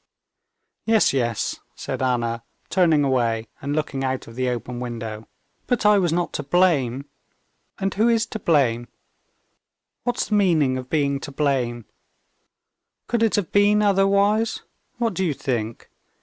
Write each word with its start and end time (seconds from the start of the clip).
"Yes, 0.85 1.13
yes," 1.13 1.59
said 1.75 2.01
Anna, 2.01 2.41
turning 2.69 3.03
away 3.03 3.45
and 3.61 3.75
looking 3.75 4.03
out 4.03 4.25
of 4.27 4.33
the 4.33 4.49
open 4.49 4.79
window. 4.79 5.27
"But 5.67 5.85
I 5.85 5.99
was 5.99 6.11
not 6.11 6.33
to 6.33 6.41
blame. 6.41 7.05
And 7.77 7.93
who 7.93 8.07
is 8.09 8.25
to 8.25 8.39
blame? 8.39 8.87
What's 10.03 10.29
the 10.29 10.33
meaning 10.33 10.75
of 10.79 10.89
being 10.89 11.19
to 11.19 11.31
blame? 11.31 11.85
Could 13.05 13.21
it 13.21 13.35
have 13.35 13.51
been 13.51 13.83
otherwise? 13.83 14.63
What 14.97 15.13
do 15.13 15.23
you 15.23 15.35
think? 15.35 15.91